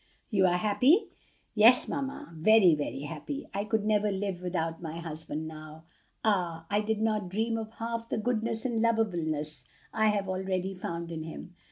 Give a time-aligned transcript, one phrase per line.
[0.31, 1.09] "You are happy?"
[1.53, 3.47] "Yes, mamma, very, very happy.
[3.53, 5.83] I could never live without my husband now.
[6.25, 11.11] Ah, I did not dream of half the goodness and lovableness I have already found
[11.11, 11.53] in him.